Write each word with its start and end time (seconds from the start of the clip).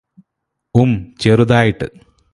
ഉം 0.75 0.91
ചെറുതായിട്ട് 1.21 1.87